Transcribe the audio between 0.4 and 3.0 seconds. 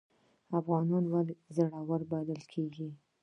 افغانان ولې زړور بلل کیږي؟